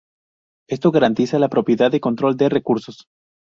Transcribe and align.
Esto 0.67 0.89
garantiza 0.89 1.37
la 1.37 1.47
propiedad 1.47 1.91
de 1.91 1.99
control 2.01 2.35
de 2.35 2.49
recursos. 2.49 3.05